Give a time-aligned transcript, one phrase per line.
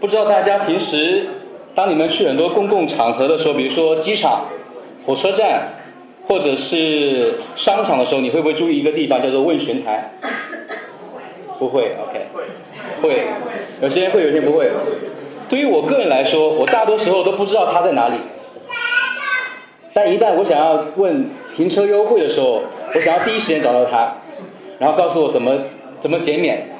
[0.00, 1.26] 不知道大家平时
[1.74, 4.46] 当你们去很多公共场合的时候，比如说机场、
[5.04, 5.68] 火车站
[6.26, 10.12] 或者是商场的时候，你会不会注意一个地方叫做问询台？
[11.58, 12.26] 不会，OK，
[13.02, 13.26] 会，
[13.82, 14.70] 有些人会，有些人不会。
[15.48, 18.16] 对于我个人来说，我大多时候都不知道它在哪里。
[19.92, 22.62] 但一旦我想要问停车优惠的时候，
[22.94, 24.12] 我想要第一时间找到它，
[24.78, 25.58] 然后告诉我怎么
[25.98, 26.77] 怎么减免。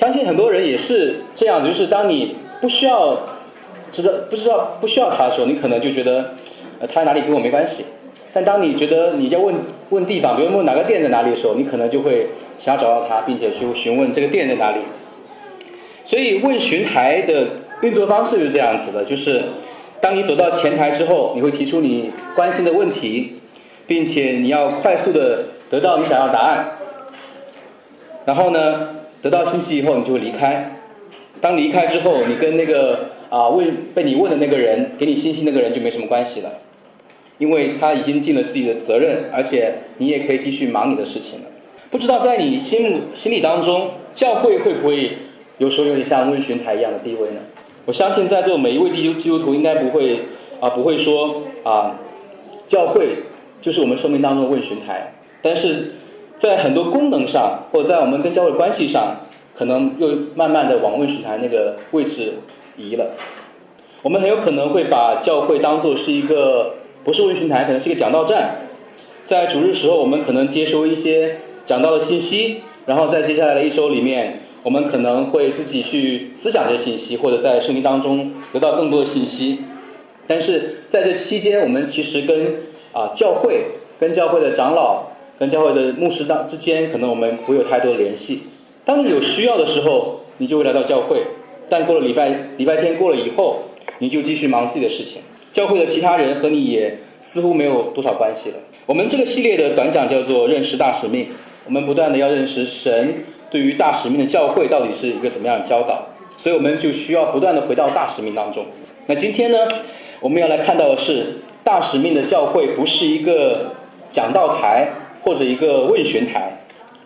[0.00, 3.18] 相信很多人也是这样，就是当你不需要
[3.92, 6.30] 知道不知道不需要它的时候，你可能就觉得
[6.80, 7.84] 呃它在哪里跟我没关系。
[8.32, 9.54] 但当你觉得你要问
[9.90, 14.78] 问地方，比如问哪个店在哪里的时候，你可能就会想要找到它，并且去询问这个店在哪里。
[16.06, 17.48] 所以问询台的
[17.82, 19.42] 运作方式是这样子的，就是
[20.00, 23.38] 当你走到前台之后，你会提出你关心的问题，
[23.86, 26.78] 并且你要快速的得到你想要答案。
[28.24, 30.76] 然后呢，得到信息以后，你就会离开。
[31.40, 36.50] 当离开之后，你跟那个啊问被你问的那个人给你信息那个人就没什么关系了。
[37.38, 41.46] 因为他已经尽了自己的责任，而且你也可以继续忙你的事情了。
[41.90, 45.16] 不知道在你心目心里当中，教会会不会
[45.56, 47.40] 有时候有点像问询台一样的地位呢？
[47.86, 50.20] 我相信在座每一位基督基督徒应该不会
[50.60, 51.98] 啊不会说啊
[52.68, 53.08] 教会
[53.62, 55.92] 就是我们生命当中的问询台，但是
[56.40, 59.18] 在很多功能上或者在我们跟教会关系上，
[59.54, 62.32] 可能又慢慢的往问询台那个位置
[62.76, 63.12] 移了。
[64.02, 66.74] 我们很有可能会把教会当做是一个。
[67.02, 68.58] 不是问询台，可能是一个讲道站。
[69.24, 79.60] 在主日时候，我们可能接收一些讲道的信息，然后在接下来的一周里面，我们可能会自己去思想这些信息，或者在圣经当中得到更多的信息。
[80.26, 82.54] 但是在这期间，我们其实跟
[82.92, 83.62] 啊教会、
[83.98, 85.04] 跟教会的长老、
[85.40, 88.42] 跟教会的牧师当之间，可能我们不会有太多的联系。
[88.84, 91.22] 当你有需要的时候，你就会来到教会，
[91.70, 93.62] 但过了礼拜礼拜天过了以后，
[94.00, 95.22] 你就继续忙自己的事情。
[95.54, 98.56] 教会的其他人和你也似乎没有多少关系了。
[98.84, 101.28] 我们这个系列的短讲叫做“认识大使命”，
[101.64, 108.66] 我们不断的要认识神对于大使命的教会到底是一个怎么样的教导，所以我们就需要不断的回到大使命当中。
[109.06, 109.56] 那今天呢，
[110.20, 113.72] 我们要来看到的是大使命的教会不是一个
[114.12, 114.88] 讲道台
[115.22, 116.60] 或者一个问询台，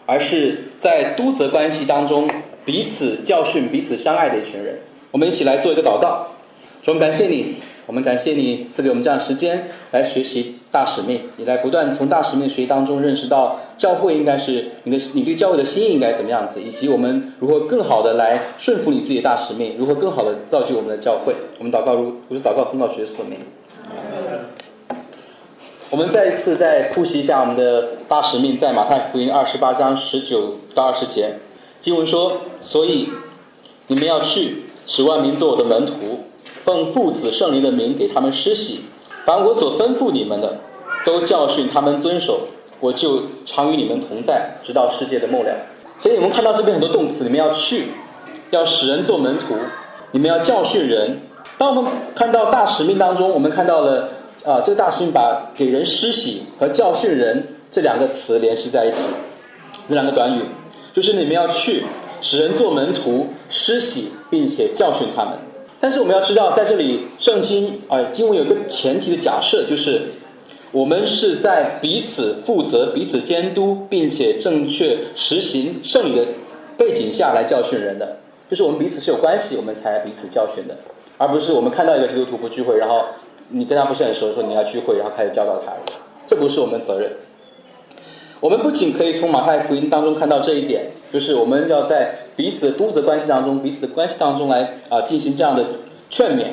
[0.07, 2.29] 而是在督责关系当中
[2.65, 4.79] 彼此教训、彼此相爱的一群人。
[5.11, 6.29] 我们一起来做一个祷告，
[6.83, 7.57] 主，感谢你。
[7.87, 21.35] 我们感谢你赐给我们这样时间来学习大使命，也来不断从大使命学习当中认识到教会应该是你的，你对教会的心意应该怎么样子，以及我们如何更好的来顺服你自己的大使命，如何更好的造就我们的教会。
[21.59, 23.39] 我们祷告如，如是祷告奉告主耶稣的名。
[25.95, 31.37] 我们再一次再复习一下我们的大使命，在马太福音二十八章十九到二十节，
[31.81, 33.11] 经文说：所以
[33.87, 35.93] 你们要去，使万民做我的门徒。
[36.65, 38.81] 奉父子圣灵的名给他们施洗，
[39.25, 40.57] 把我所吩咐你们的，
[41.07, 42.41] 都教训他们遵守，
[42.81, 45.57] 我就常与你们同在，直到世界的末了。
[46.01, 47.85] 所以，我们看到这边很多动词，你们要去，
[48.51, 49.55] 要使人做门徒，
[50.11, 51.21] 你们要教训人。
[51.57, 54.09] 当我们看到大使命当中，我们看到了
[54.45, 59.09] 啊，这个大使命把给人施洗和教训人这两个词联系在一起，
[59.89, 60.43] 这两个短语
[60.93, 61.83] 就是你们要去，
[62.21, 65.33] 使人做门徒，施洗，并且教训他们。
[65.81, 70.03] 但是我们要知道，在这里圣经啊，经文有个前提的假设，就是
[70.73, 76.27] 我们是在彼此负责、彼此监督，并且正确实行圣礼的
[76.77, 78.17] 背景下来教训人的，
[78.51, 80.77] 就是我们彼此是有关系，我们才彼此教训的，
[81.17, 83.05] 而不是我们看到一个基督徒不聚会，然后
[83.49, 85.73] 你跟他不是很熟，说你要聚会，然后开始教导他，
[86.27, 87.13] 这不是我们责任。
[88.41, 90.91] 我们不仅可以从马太福音当中看到这一点。
[91.13, 95.65] 就是我们要在彼此的督责关系当中，彼此的关系当中来啊进行这样的
[96.11, 96.47] 劝勉。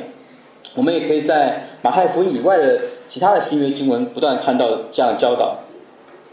[0.75, 5.57] 我们也可以在马太福音以外的其他的新约经文不断看到这样的教导。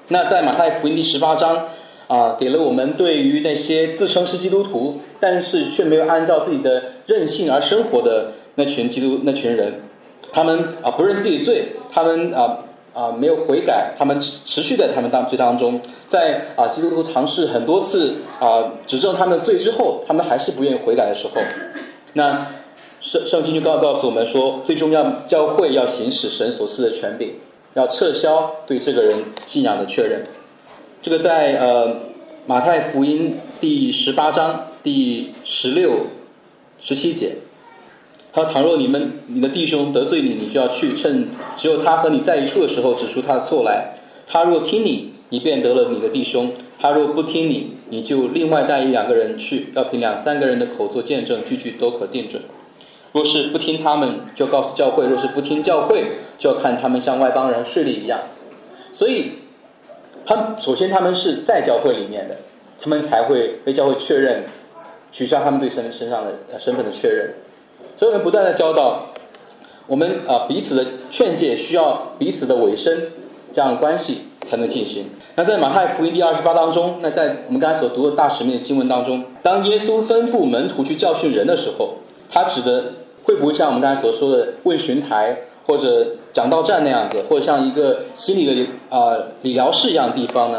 [0.09, 1.69] 那在马太福音第十八章
[2.07, 9.81] 啊，给了我们对于那些自称是基督徒，但是却没有按照自己的任性而生活的那群基督那群人，
[10.33, 12.65] 他们啊不认自己罪，他们啊。
[12.95, 21.35] 啊，没有悔改，他们持持续在他们当罪当中，在啊，基督徒尝试很多次啊，指证他们的罪之后，他们还是不愿意悔改的时候，
[22.15, 22.49] 那
[23.01, 27.35] 圣圣经就告告诉我们说，最终要教会要行使神所赐的权柄，
[27.75, 30.27] 要撤销对这个人信仰的确认。
[31.01, 32.01] 这个在呃
[32.47, 36.07] 马太福音第十八章第十六、
[36.81, 37.37] 十七节。
[38.39, 41.27] 他倘若你们你的弟兄得罪你，你就要去趁
[41.57, 43.95] 只有他和你在一处的时候指出他的错来。
[44.29, 52.41] 他若听你，你便得了你的弟兄；他若不听你，你就另外带一两个人去，要凭两三个人的口做见证，句句都可定准。
[53.11, 58.21] 若是不听他们，就告诉教会；若是不听教会，就要看他们像外邦人势力一样。
[58.93, 59.33] 所以，
[60.25, 62.37] 他首先他们是在教会里面的，
[62.81, 64.45] 他们才会被教会确认，
[65.11, 67.31] 取消他们对身身上的身份的确认。
[67.99, 69.07] 所以我们不断的教导，
[69.89, 73.11] 我们啊彼此的劝诫需要彼此的委身，
[73.53, 75.07] 这样关系才能进行。
[75.35, 81.95] 那在马太福音第二十八当中，那在我们刚才所读的大使命的经文当中，当耶稣吩咐门徒去教训人的时候，
[82.31, 82.85] 他指的
[83.25, 85.37] 会不会像我们刚才所说的问询台
[85.67, 90.59] 或者讲道站那样子，或者像一个心理的啊理疗室一样地方呢？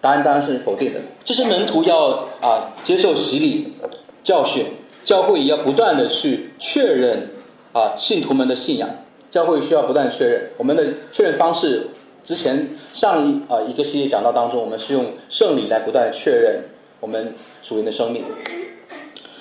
[0.00, 1.00] 答案当然是否定的。
[1.26, 3.74] 这些门徒要啊接受洗礼
[4.22, 4.64] 教训，
[5.10, 7.30] 教会也要不断的去确认
[7.72, 8.88] 啊信徒们的信仰，
[9.28, 11.88] 教会需要不断确认我们的确认方式。
[12.22, 16.62] 之前上一呃一个系列讲到当中，我们是用圣礼来不断确认
[17.00, 18.22] 我们属灵的生命，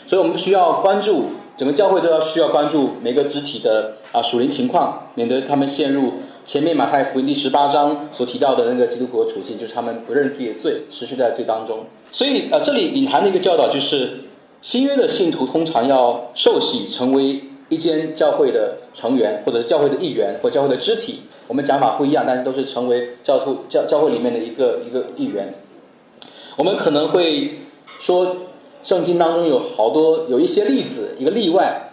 [0.07, 1.25] 所以我们需要关注
[1.55, 6.13] 整个教会都要需要关注每个肢体的啊属灵情况，免得他们陷入
[6.45, 11.85] 前面马太福音第十八章所提到的那个基督徒的处境，就是他们不认自己的罪，持续在罪当中。
[12.09, 14.21] 所以呃这里隐含的一个教导就是，
[14.61, 21.21] 新约的信徒通常要受洗成为一间教会的成员，或者是教会的一员，或教会的肢体。
[21.47, 25.53] 我们讲法不一样，但是都是成为教徒教教会里面的一个一个一员。
[26.57, 27.59] 我们可能会
[27.99, 28.35] 说，
[28.83, 31.91] 圣经当中有好多有一些例子，一个例外，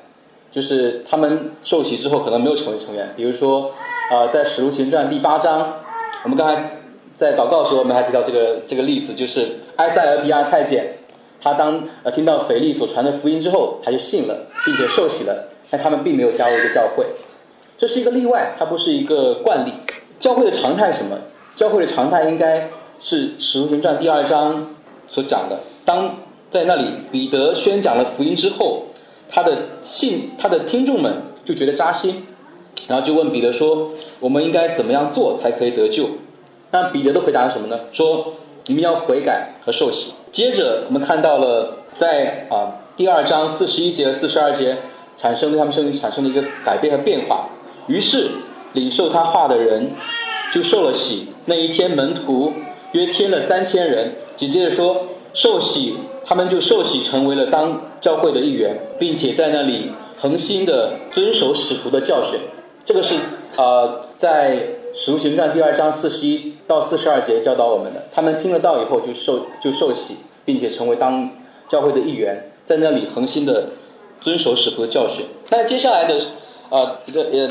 [0.50, 3.14] 就是他们受洗之后可能没有成为成员。
[3.16, 3.70] 比如说，
[4.10, 5.74] 啊，在使徒行传第八章，
[6.24, 6.78] 我们刚才
[7.14, 10.98] 在祷告的时候，我们还提到这个这个例子，就是埃塞俄比亚太监，
[11.40, 17.06] 他当呃听到腓力所传的福音之后，他就信了，并且受洗了，但他们并没有加入一个教会。
[17.76, 19.72] 这是一个例外，它不是一个惯例。
[20.18, 21.18] 教会的常态什么？
[21.54, 22.68] 教会的常态应该
[22.98, 24.74] 是《使徒行传》第二章
[25.08, 25.60] 所讲的。
[25.84, 26.16] 当
[26.50, 28.84] 在那里彼得宣讲了福音之后，
[29.28, 32.24] 他的信他的听众们就觉得扎心，
[32.88, 33.90] 然后就问彼得说
[34.20, 36.08] ：“我们应该怎么样做才可以得救？”
[36.72, 37.80] 那彼得的回答是什么呢？
[37.92, 38.32] 说
[38.66, 44.76] ：“你们要悔改和受洗。”接着我们看到了在啊第二章四十一节和四十二节
[45.16, 47.48] 产生对他们生命产生的一个改变和变化。
[47.86, 48.28] 于是，
[48.72, 49.92] 领受他话的人
[50.52, 51.28] 就受了洗。
[51.44, 52.52] 那一天，门徒
[52.92, 54.12] 约添了三千人。
[54.36, 62.38] 紧接着说，受洗，他们就受洗成为了当教会的一员，并且在那里恒心的遵守使徒的教训。
[62.84, 63.14] 这个是
[63.56, 64.66] 呃，在
[64.98, 68.06] 使徒行传第二章四十一到四十二节教导我们的。
[68.10, 70.16] 他们听了道以后就受就受洗，
[70.46, 71.30] 并且成为当
[71.68, 73.68] 教会的一员，在那里恒心的
[74.22, 75.26] 遵守使徒的教训。
[75.50, 76.18] 那接下来的。
[76.68, 77.48] 呃，这个呃，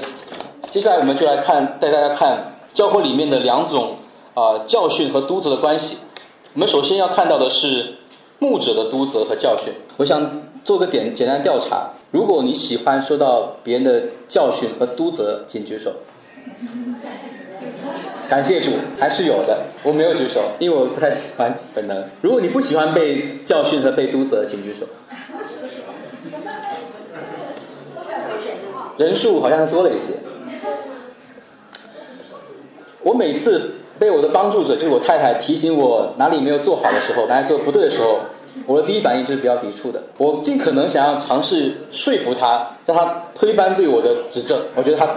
[0.72, 3.96] 接下来我们就来看，带大家看教会里面的两种
[4.34, 6.00] 啊教训和督责的关系。
[6.54, 7.94] 我们首先要看到的是
[8.40, 9.72] 牧者的督责和教训。
[9.96, 15.94] 我想做个简简单调查，如果你喜欢受到别人的教训和督责，请举手。
[18.30, 19.64] 感谢主，还是有的。
[19.84, 22.04] 我没有举手，因为我不太喜欢本能。
[22.22, 24.86] 如果你不喜欢被教训和被督责，请举手。
[28.98, 30.14] 人数好像多了一些。
[33.04, 38.22] 我每次被我的帮助者，就是我太太提醒我哪里没有做好的时候，哪里做不对的时候，
[38.66, 40.02] 我的第一反应就是比较抵触的。
[40.18, 44.60] 我尽可能想要尝试说服他，让他推翻对我的指正。
[44.76, 45.08] 我觉得他，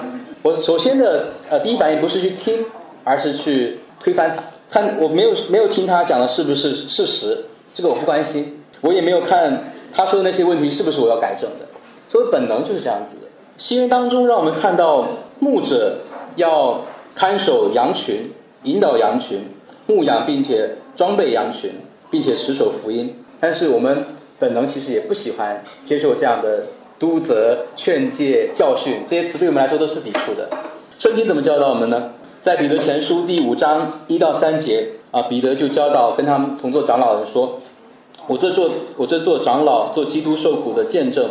[0.43, 2.67] 我首先的呃第一反应不是去听，
[3.05, 4.43] 而是去推翻他。
[4.71, 8.63] 看我没有没有听他讲的是不是事实，这个我不关心。
[8.81, 11.67] 我也没有看他说的那些问题是不是我要改正的。
[12.07, 13.29] 所以本能就是这样子的。
[13.57, 16.01] 新约当中，让我们看到牧者
[16.37, 16.83] 要
[17.15, 18.31] 看守羊群、
[18.63, 19.49] 引导羊群、
[19.87, 21.73] 牧养并且装备羊群，
[22.11, 23.17] 并且持守福音。
[23.41, 24.07] 但是我们
[24.39, 26.67] 本能其实也不喜欢接受这样的
[26.99, 30.51] 督责、劝诫、教训，这些词对我们来说都是抵触的。
[30.99, 32.13] 圣经怎么教导我们呢？
[32.41, 37.61] 在彼得前书第五章一到三节啊，彼得就教导跟他们同做长老的说
[38.29, 41.31] ：“我这做我这做长老，做基督受苦的见证。”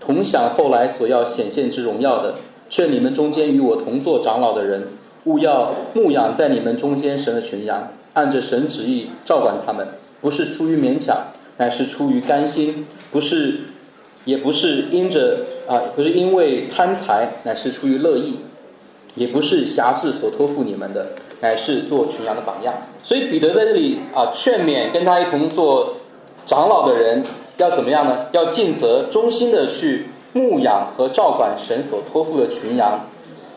[0.00, 2.36] 同享后来所要显现之荣耀的，
[2.68, 4.88] 劝你们中间与我同做长老的人，
[5.24, 9.88] 勿要牧养在你们中间神的群羊，按着神旨意照管他们，
[10.20, 13.60] 不是出于勉强，乃是出于甘心；不是，
[14.24, 18.34] 也不是因着啊，不是因为贪财，乃是出于乐意；
[19.16, 21.08] 也不是侠士所托付你们的，
[21.40, 22.72] 乃是做群羊的榜样。
[23.02, 25.94] 所以彼得在这里啊，劝勉跟他一同做
[26.46, 27.24] 长老的人。
[27.58, 28.26] 要怎么样呢？
[28.32, 33.06] 要尽责、忠心的去牧养和照管神所托付的群羊。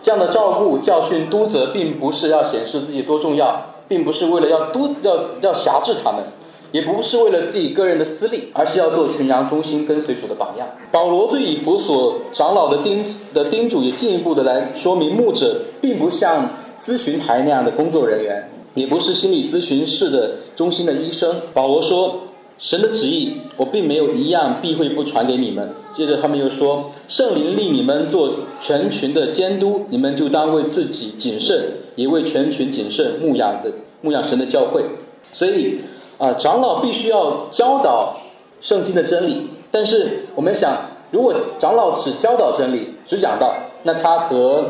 [0.02, 6.24] 这样的照顾、教训、督责，并不是要显示自己多重要，并不是为了要督要要辖制他们，
[6.72, 10.68] 也不是为了自己个人的私利，而是要做群羊中心跟随主的榜样。
[10.92, 16.50] 保罗对以弗所长老的叮的叮嘱，也进一步的来说明，牧者并不像
[16.82, 21.36] 咨询台那样的工作人员，也不是心理咨询室的中心的医生。
[21.54, 22.22] 保罗说。
[22.62, 25.70] 神的旨意，我并没有一样避讳不传给你们。
[25.96, 33.72] 接着他们又说，圣灵立你们做全群的监督，你们就当为自己谨慎，也为全群谨慎牧养的
[34.02, 34.84] 牧养神的教会。
[35.24, 35.80] 所以
[36.20, 38.18] 啊，长老必须要教导
[38.62, 39.50] 圣经的真理。
[39.72, 40.78] 但是我们想，
[41.10, 44.66] 如果长老只教导真理，只讲道，那他和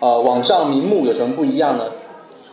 [0.00, 1.84] 呃网上名目有什么不一样呢？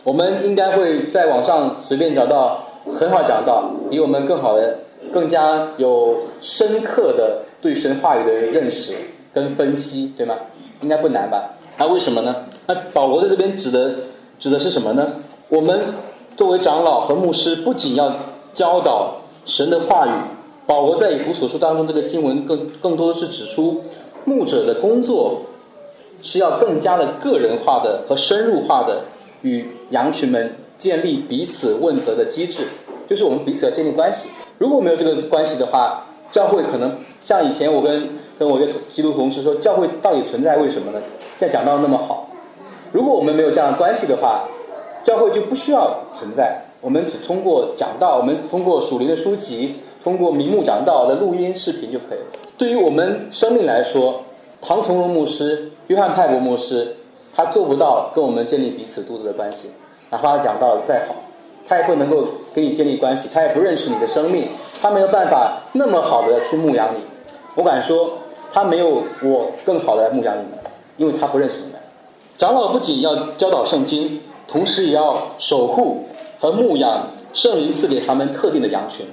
[0.04, 2.60] 我们应该会在网上随便找到。
[2.88, 4.78] 很好讲到，比我们更好的、
[5.12, 8.94] 更加有深刻的对神话语的认识
[9.34, 10.36] 跟分析，对吗？
[10.82, 11.50] 应该不难吧？
[11.78, 12.44] 那为什么呢？
[12.68, 13.92] 那保罗在这边指的
[14.38, 15.14] 指的是什么呢？
[15.48, 15.80] 我们
[16.36, 18.12] 作为长老和牧师，不仅要
[18.52, 20.10] 教导神的话语，
[20.66, 23.82] 保罗在以弗所书当中这个经文更更多的是指出，
[24.24, 25.42] 牧者的工作
[26.22, 29.04] 是要更加的个人化的和深入化的
[29.42, 30.56] 与羊群们。
[30.78, 32.68] 建立彼此问责的机制，
[33.08, 34.28] 就是我们彼此要建立关系。
[34.58, 41.00] 如果没有这个关系的话，教会可能像以前我跟跟我一个基督同事说，教会到底存在为什么呢？
[41.38, 42.28] 现在讲到那么好，
[42.92, 44.44] 如果我们没有这样的关系的话，
[45.06, 46.60] 教会就不需要存在。
[46.80, 52.24] 我们只通过讲道，我们通过属灵的书籍，通过明目讲道的录音视频就可以了。
[52.58, 54.22] 对于我们生命来说，
[54.60, 56.96] 唐从容牧师、约翰派伯牧师，
[57.32, 59.70] 他做不到跟我们建立彼此独自的关系。
[60.10, 61.14] 哪怕他讲道再好，
[61.68, 64.48] 他也不能够跟你建立关系，他也不认识你的生命，
[64.82, 66.98] 他没有办法那么好的去牧养你。
[67.54, 68.10] 我敢说，
[68.50, 70.58] 他没有我更好的来牧养你们，
[70.96, 71.80] 因为他不认识你们。
[72.36, 76.04] 长老不仅要教导圣经，同时也要守护
[76.38, 79.06] 和牧养圣灵赐给他们特定的羊群。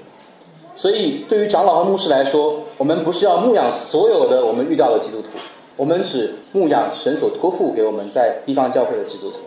[0.76, 5.30] 所以，对于长老和牧师来说，我们不是要牧养所有的我们遇到的基督徒，
[5.76, 9.38] 我们只牧养神所托付给我们在地方教会的基督徒。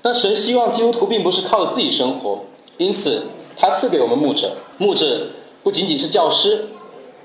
[0.00, 2.40] 但神希望基督徒并不是靠自己生活，
[2.78, 3.22] 因此
[3.56, 4.50] 他赐给我们牧者。
[4.78, 5.28] 牧者
[5.62, 6.64] 不仅仅是教师，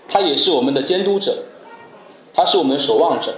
[0.07, 1.35] 他也是我们的监督者，
[2.35, 3.33] 他是我们守望者。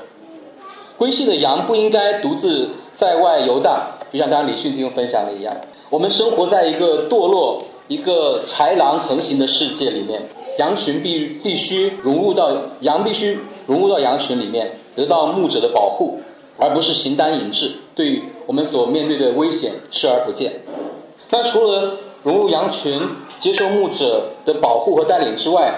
[0.97, 5.55] 归信的羊不应该独自在外游荡，就像刚刚李迅弟兄分享的一样。
[5.89, 10.21] 我们生活在一个堕落、一个豺狼横行的世界里面，
[10.57, 12.51] 羊群必必须融入到
[12.81, 16.19] 羊必须融入到羊群里面，得到牧者的保护。
[16.61, 20.51] 而不是形单影只，对我们所面对的危险视而不见。
[21.29, 22.99] 那除了融入羊群、
[23.39, 25.73] 接受牧者的保护和带领之外，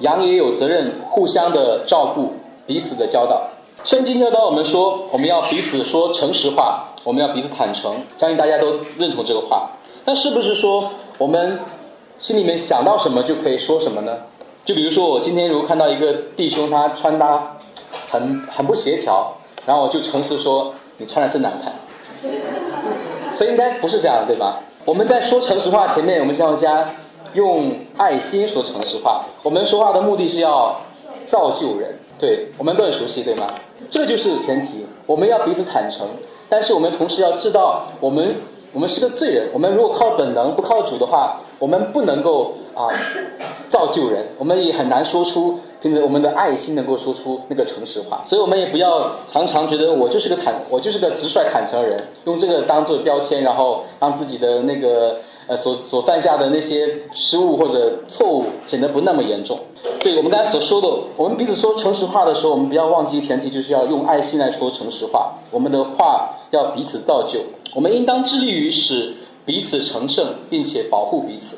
[0.00, 2.34] 羊也有责任互相的照顾、
[2.66, 3.48] 彼此的教导。
[3.82, 7.94] 圣经教导我们说，我们要彼此说诚实话，我们要彼此坦诚。
[8.18, 9.70] 相信大家都认同这个话。
[10.04, 11.60] 那是不是说我们
[12.18, 14.12] 心里面想到什么就可以说什么呢？
[14.64, 17.56] 就比如说我今天如果看到一个弟兄他穿搭
[18.08, 19.32] 很很不协调。
[19.66, 21.72] 然后我就诚实说，你穿的真难看，
[23.34, 24.60] 所以应该不是这样，对吧？
[24.84, 26.88] 我们在说诚实话前面，我们要加
[27.34, 29.24] 用爱心说诚实话。
[29.42, 30.80] 我们说话的目的是要
[31.26, 33.46] 造就人，对我们都很熟悉，对吗？
[33.90, 36.06] 这就是前提，我们要彼此坦诚，
[36.48, 38.34] 但是我们同时要知道，我们
[38.72, 42.88] 我们是个罪人，我们如果靠本能不靠主的话，我们不能够啊
[43.68, 45.58] 造就人，我们也很难说出。
[45.78, 59.58] 凭着我们的爱心能够说出那个诚实话，所以我们也不要常常觉得我就是个坦，我就是个直率坦诚的人，用这个当做标签，然后让自己的那个呃所所犯下的那些失误或者错误显得不那么严重。
[60.00, 65.32] 对我们刚才所说的，我们彼此说诚实话的时候，我们不要忘记前提就是要用爱心来说诚实话。
[65.50, 67.40] 我们的话要彼此造就，
[67.74, 71.56] 我们应当致力于使彼此成圣，并且保护彼此。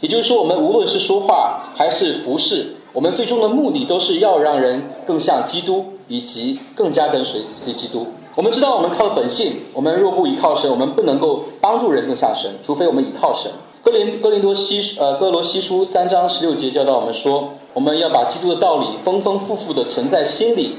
[0.00, 2.74] 也就是说，我们无论是说话还是服侍。
[2.94, 8.06] 我们最终的目的都是要让人更像基督，以及更加跟随随基督。
[8.38, 13.50] 我们知道，我们靠的本性，我们若不依靠神，我们不能够帮助人更像神，除非我们倚靠神。
[13.82, 20.76] 哥林哥林多西呃哥罗西书三章十六节教导我们说，我们要把基督的道理丰丰富富的存在心里，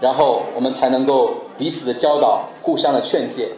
[0.00, 3.50] 然后我们才能够彼此的教导，互相的劝诫。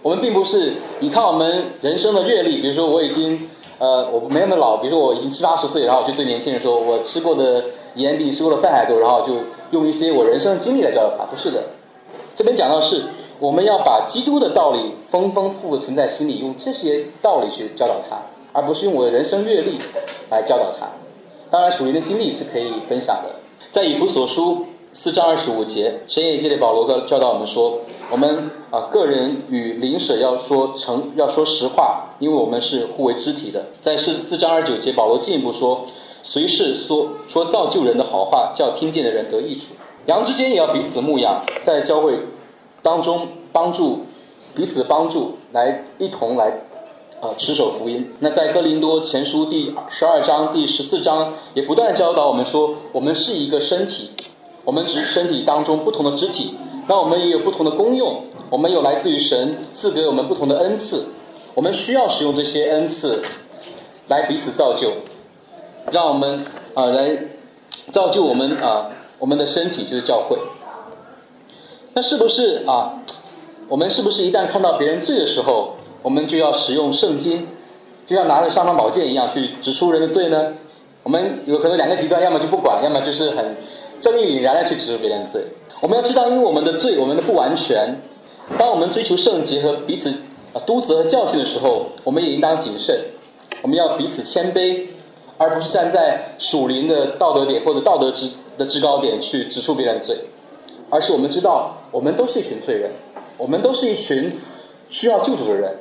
[0.00, 3.50] 我们并不是依靠我们人生的阅历，比如说我已经。
[3.80, 7.62] 呃，我没那么老，比如说我已经七八十岁，然后我就对年轻人说，我吃过的
[7.94, 9.34] 盐比吃过的饭还多，然后就
[9.70, 11.62] 用一些我人生的经历来教导他，不是的。
[12.38, 13.02] 这边讲到是，
[13.40, 18.16] 我们要把基督的道理丰丰富富存在心里，用这些道理去教导他，
[18.52, 19.76] 而不是用我的人生阅历
[20.30, 20.86] 来教导他。
[21.50, 23.34] 当然，属灵的经历是可以分享的。
[23.72, 33.64] 在以弗所书四章二十五节，神也借着保罗的教导我们说，我们啊个人与邻舍要说诚要说实话，因为我们是互为肢体的。
[33.72, 35.84] 在四四章二十九节，保罗进一步说，
[36.22, 39.74] 随时说说造就人的好话，叫听见的人得益处。
[40.08, 42.18] 羊之间也要彼此牧养，在教会
[42.82, 44.06] 当中帮助
[44.54, 46.52] 彼此帮助，来一同来。
[47.20, 48.08] 啊，持守福音。
[48.20, 54.08] 那在哥林多前书第十二章、第十四章，也不断教导我们说，我们是一个身体，
[54.64, 56.54] 我们只身体当中不同的肢体，
[56.86, 61.04] 那我们也有不同的功用，我们有来自于神赐给我们不同的恩赐，
[61.54, 63.20] 我们需要使用这些恩赐
[64.06, 64.92] 来彼此造就，
[65.90, 67.18] 让我们啊来
[67.90, 68.88] 造就我们啊
[69.18, 70.38] 我们的身体就是教会。
[71.94, 72.94] 那是不是啊？
[73.68, 75.74] 我们是不是一旦看到别人罪的时候？
[76.00, 77.46] 我们就要使用圣经，
[78.06, 80.54] 就像拿着尚方宝剑一样去指出人的罪呢？
[81.02, 83.56] 我们有可能两个极端，要么就不管，要么就是很
[84.00, 85.42] 正义凛然的去指出别人的罪。
[85.80, 88.00] 我们要知道，因为我们的罪，我们的不完全，
[88.56, 90.08] 当我们追求圣洁和彼此
[90.52, 92.96] 啊督责和教训的时候，我们也应当谨慎。
[93.60, 94.86] 我们要彼此谦卑，
[95.36, 100.18] 而不是站在属灵的道德点或者道德之的制高点去指出别人的罪，
[100.90, 102.90] 而是我们知道，我们都是一群罪人，
[103.36, 104.32] 我们都是一群
[104.90, 105.74] 需要救主的人。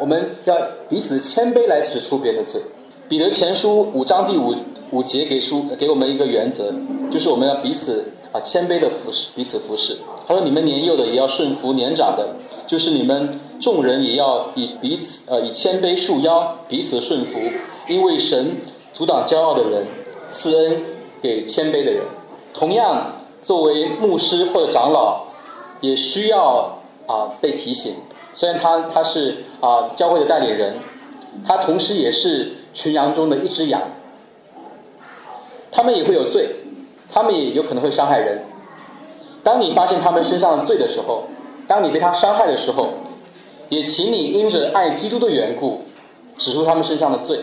[0.00, 0.56] 我们要
[0.88, 2.62] 彼此谦卑来指出别人的罪。
[3.08, 4.54] 彼得前书五章第五
[4.90, 6.72] 五节给书给我们一个原则，
[7.10, 9.96] 就是我们要彼此啊谦卑的服侍，彼此服侍。
[10.26, 12.26] 他说：“你们年幼的也要顺服年长的，
[12.66, 17.38] 就是你们众人也要以彼此呃以谦卑束腰，彼此顺服。
[17.86, 18.56] 因为神
[18.94, 19.84] 阻挡骄傲的人，
[20.30, 20.82] 赐恩
[21.24, 22.04] 给谦卑的人。
[22.52, 25.24] 同样，作为牧师或者长老，
[25.80, 27.94] 也需要啊被提醒。”
[28.34, 30.76] 虽然他他是啊教会的代理人，
[31.46, 33.80] 他同时也是群羊中的一只羊。
[35.72, 36.50] 他们也会有罪，
[37.10, 38.42] 他们也有可能会伤害人。
[39.42, 41.24] 当你发现他们身上的罪的时候，
[41.66, 42.90] 当你被他伤害的时候，
[43.70, 45.80] 也请你因着爱基督的缘故，
[46.36, 47.40] 指出他们身上的罪，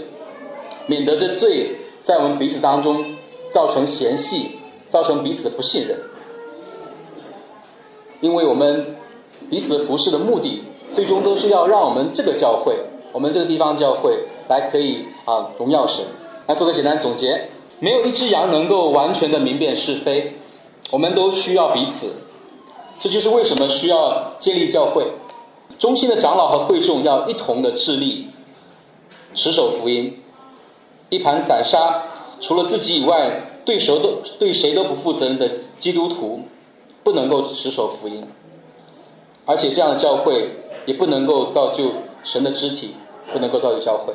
[0.85, 1.71] 免得这罪
[2.03, 3.03] 在我们彼此当中
[3.53, 5.99] 造成嫌隙，造成彼此的不信任。
[8.19, 8.95] 因为我们
[9.49, 10.63] 彼此服侍的目的。
[10.93, 12.75] 最终都是要让我们这个教会，
[13.13, 16.03] 我们这个地方教会来可以啊荣耀神。
[16.47, 17.47] 来做个简单总结：
[17.79, 20.33] 没有一只羊能够完全的明辨是非，
[20.89, 22.13] 我们都需要彼此。
[22.99, 25.07] 这就是为什么需要建立教会。
[25.79, 28.27] 中心的长老和会众要一同的致力
[29.33, 30.21] 持守福音。
[31.07, 32.03] 一盘散沙，
[32.41, 35.49] 除了自己以外，对谁都对谁都不负责任的
[35.79, 36.41] 基督徒，
[37.03, 38.27] 不能够持守福音。
[39.45, 40.57] 而且这样的教会。
[40.87, 41.91] 也不能够造就
[42.23, 42.95] 神的肢体，
[43.31, 44.11] 不能够造就教会。